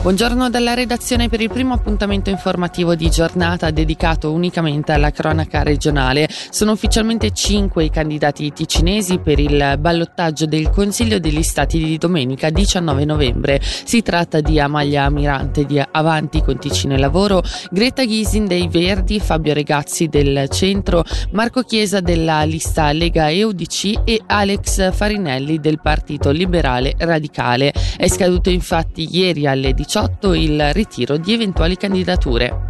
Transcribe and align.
Buongiorno 0.00 0.48
dalla 0.48 0.74
redazione 0.74 1.28
per 1.28 1.40
il 1.40 1.50
primo 1.50 1.74
appuntamento 1.74 2.30
informativo 2.30 2.94
di 2.94 3.10
giornata 3.10 3.72
dedicato 3.72 4.32
unicamente 4.32 4.92
alla 4.92 5.10
cronaca 5.10 5.64
regionale. 5.64 6.28
Sono 6.50 6.70
ufficialmente 6.70 7.32
cinque 7.32 7.84
i 7.84 7.90
candidati 7.90 8.52
ticinesi 8.52 9.18
per 9.18 9.40
il 9.40 9.76
ballottaggio 9.78 10.46
del 10.46 10.70
Consiglio 10.70 11.18
degli 11.18 11.42
Stati 11.42 11.82
di 11.82 11.98
domenica 11.98 12.48
19 12.48 13.04
novembre. 13.04 13.60
Si 13.60 14.00
tratta 14.00 14.40
di 14.40 14.60
Amalia 14.60 15.02
Amirante 15.02 15.66
di 15.66 15.82
Avanti 15.90 16.42
con 16.42 16.58
Ticino 16.58 16.94
e 16.94 16.98
Lavoro, 16.98 17.42
Greta 17.70 18.04
Ghisin 18.04 18.46
dei 18.46 18.68
Verdi, 18.68 19.18
Fabio 19.18 19.52
Regazzi 19.52 20.06
del 20.06 20.48
Centro, 20.48 21.04
Marco 21.32 21.62
Chiesa 21.62 21.98
della 21.98 22.44
lista 22.44 22.92
Lega 22.92 23.30
EUDC 23.30 24.02
e 24.04 24.22
Alex 24.24 24.92
Farinelli 24.92 25.58
del 25.58 25.80
Partito 25.82 26.30
Liberale 26.30 26.94
Radicale. 26.96 27.74
È 27.96 28.06
scaduto 28.06 28.48
infatti 28.48 29.08
ieri 29.10 29.46
alle 29.48 29.74
18 29.74 29.87
2018 29.88 30.34
il 30.34 30.72
ritiro 30.74 31.16
di 31.16 31.32
eventuali 31.32 31.76
candidature. 31.78 32.66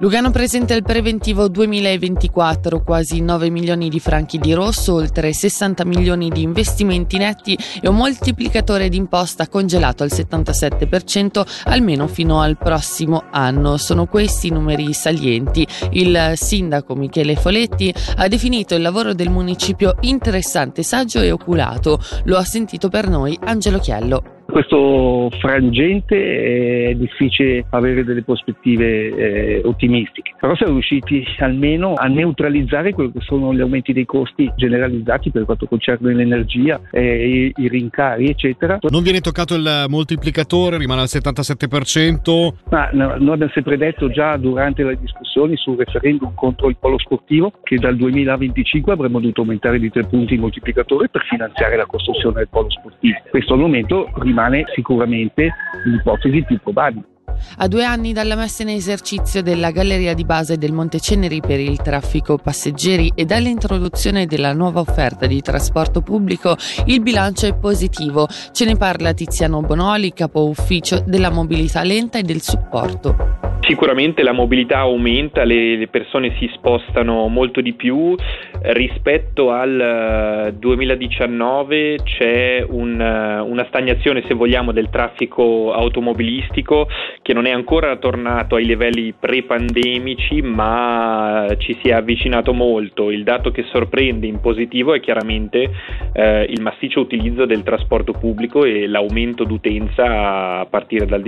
Lugano 0.00 0.30
presenta 0.30 0.74
il 0.74 0.84
preventivo 0.84 1.48
2024, 1.48 2.84
quasi 2.84 3.20
9 3.20 3.50
milioni 3.50 3.88
di 3.88 3.98
franchi 3.98 4.38
di 4.38 4.52
rosso, 4.52 4.94
oltre 4.94 5.32
60 5.32 5.84
milioni 5.84 6.28
di 6.28 6.42
investimenti 6.42 7.16
netti 7.16 7.58
e 7.80 7.88
un 7.88 7.96
moltiplicatore 7.96 8.88
d'imposta 8.88 9.48
congelato 9.48 10.04
al 10.04 10.10
77% 10.12 11.44
almeno 11.64 12.06
fino 12.06 12.40
al 12.40 12.58
prossimo 12.58 13.24
anno. 13.32 13.76
Sono 13.76 14.06
questi 14.06 14.48
i 14.48 14.52
numeri 14.52 14.92
salienti. 14.92 15.66
Il 15.92 16.34
sindaco 16.36 16.94
Michele 16.94 17.34
Foletti 17.34 17.92
ha 18.16 18.28
definito 18.28 18.76
il 18.76 18.82
lavoro 18.82 19.14
del 19.14 19.30
municipio 19.30 19.96
interessante, 20.02 20.84
saggio 20.84 21.20
e 21.22 21.32
oculato. 21.32 21.98
Lo 22.24 22.36
ha 22.36 22.44
sentito 22.44 22.88
per 22.88 23.08
noi 23.08 23.36
Angelo 23.42 23.80
Chiello 23.80 24.36
questo 24.58 25.30
frangente 25.38 26.90
è 26.90 26.94
difficile 26.94 27.64
avere 27.70 28.02
delle 28.02 28.24
prospettive 28.24 29.14
eh, 29.14 29.62
ottimistiche, 29.64 30.34
però 30.38 30.54
siamo 30.56 30.72
riusciti 30.72 31.24
almeno 31.38 31.94
a 31.94 32.06
neutralizzare 32.06 32.92
quelli 32.92 33.12
che 33.12 33.20
sono 33.20 33.52
gli 33.54 33.60
aumenti 33.60 33.92
dei 33.92 34.06
costi 34.06 34.50
generalizzati 34.56 35.30
per 35.30 35.44
quanto 35.44 35.66
concerne 35.66 36.14
l'energia, 36.14 36.80
eh, 36.90 37.52
i, 37.54 37.68
rincari 37.68 38.28
eccetera. 38.28 38.78
Non 38.88 39.02
viene 39.02 39.20
toccato 39.20 39.54
il 39.54 39.86
moltiplicatore, 39.88 40.78
rimane 40.78 41.02
al 41.02 41.08
77%? 41.10 42.54
Ma 42.70 42.88
no, 42.92 43.16
noi 43.18 43.32
abbiamo 43.34 43.52
sempre 43.52 43.76
detto 43.76 44.10
già 44.10 44.36
durante 44.36 44.82
le 44.82 44.98
discussioni 44.98 45.56
sul 45.56 45.76
referendum 45.76 46.32
contro 46.34 46.68
il 46.68 46.76
polo 46.78 46.98
sportivo 46.98 47.52
che 47.62 47.76
dal 47.76 47.96
2025 47.96 48.92
avremmo 48.92 49.20
dovuto 49.20 49.42
aumentare 49.42 49.78
di 49.78 49.90
tre 49.90 50.04
punti 50.06 50.34
il 50.34 50.40
moltiplicatore 50.40 51.08
per 51.08 51.24
finanziare 51.28 51.76
la 51.76 51.86
costruzione 51.86 52.36
del 52.36 52.48
polo 52.48 52.70
sportivo. 52.70 53.18
Questo 53.30 53.52
al 53.52 53.60
momento 53.60 54.10
rimane 54.14 54.38
rimane 54.38 54.64
sicuramente 54.74 55.50
l'ipotesi 55.84 56.42
più 56.44 56.58
probabile. 56.62 57.17
A 57.58 57.68
due 57.68 57.84
anni 57.84 58.12
dalla 58.12 58.34
messa 58.34 58.62
in 58.62 58.68
esercizio 58.68 59.42
della 59.42 59.70
galleria 59.70 60.14
di 60.14 60.24
base 60.24 60.58
del 60.58 60.72
Monte 60.72 61.00
Ceneri 61.00 61.40
per 61.40 61.60
il 61.60 61.80
traffico 61.80 62.36
passeggeri 62.36 63.12
e 63.14 63.24
dall'introduzione 63.24 64.26
della 64.26 64.52
nuova 64.52 64.80
offerta 64.80 65.26
di 65.26 65.40
trasporto 65.40 66.00
pubblico, 66.00 66.56
il 66.86 67.00
bilancio 67.00 67.46
è 67.46 67.54
positivo. 67.54 68.28
Ce 68.52 68.64
ne 68.64 68.76
parla 68.76 69.12
Tiziano 69.12 69.60
Bonoli, 69.60 70.12
capo 70.12 70.48
ufficio 70.48 71.02
della 71.06 71.30
mobilità 71.30 71.82
lenta 71.82 72.18
e 72.18 72.22
del 72.22 72.42
supporto. 72.42 73.47
Sicuramente 73.68 74.22
la 74.22 74.32
mobilità 74.32 74.78
aumenta, 74.78 75.44
le, 75.44 75.76
le, 75.76 75.88
persone 75.88 76.34
si 76.38 76.50
spostano 76.54 77.28
molto 77.28 77.60
di 77.60 77.74
più. 77.74 78.14
Rispetto 78.62 79.50
al 79.50 80.54
2019 80.56 81.92
eh, 81.92 81.98
c'è 82.02 82.64
un, 82.66 82.98
eh, 82.98 83.40
una 83.40 83.66
stagnazione, 83.68 84.24
se 84.26 84.32
vogliamo, 84.32 84.72
del 84.72 84.88
traffico 84.88 85.74
automobilistico 85.74 86.88
che 87.20 87.34
non 87.34 87.44
è 87.44 87.50
ancora 87.50 87.94
tornato 87.96 88.54
ai 88.54 88.64
livelli 88.64 89.12
pre-pandemici, 89.12 90.40
ma 90.40 91.46
ci 91.58 91.76
si 91.82 91.90
è 91.90 91.92
avvicinato 91.92 92.54
molto. 92.54 93.10
Il 93.10 93.22
dato 93.22 93.50
che 93.50 93.66
sorprende 93.70 94.26
in 94.26 94.40
positivo 94.40 94.94
è 94.94 95.00
chiaramente 95.00 95.70
eh, 96.18 96.46
il 96.48 96.60
massiccio 96.62 97.00
utilizzo 97.00 97.46
del 97.46 97.62
trasporto 97.62 98.12
pubblico 98.12 98.64
e 98.64 98.88
l'aumento 98.88 99.44
d'utenza 99.44 100.60
a 100.60 100.66
partire 100.66 101.06
dal, 101.06 101.22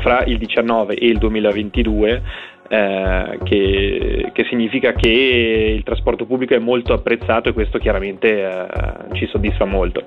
fra 0.00 0.24
il 0.24 0.36
19 0.36 0.94
e 0.94 1.06
il 1.06 1.18
2022 1.18 1.62
2022, 1.94 2.22
eh, 2.68 3.38
che, 3.44 4.30
che, 4.32 4.44
significa 4.48 4.92
che 4.92 5.74
il 5.76 5.82
trasporto 5.82 6.26
pubblico 6.26 6.54
è 6.54 6.58
molto 6.58 6.92
apprezzato 6.92 7.48
e 7.48 7.52
questo 7.52 7.78
chiaramente 7.78 8.42
eh, 8.42 9.14
ci 9.14 9.26
soddisfa 9.26 9.64
molto. 9.64 10.02